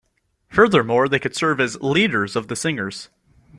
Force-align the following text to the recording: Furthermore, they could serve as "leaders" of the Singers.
Furthermore, 0.49 1.07
they 1.07 1.19
could 1.19 1.35
serve 1.35 1.59
as 1.59 1.79
"leaders" 1.79 2.35
of 2.35 2.47
the 2.47 2.55
Singers. 2.55 3.09